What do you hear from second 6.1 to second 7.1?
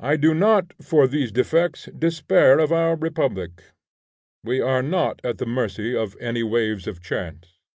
any waves of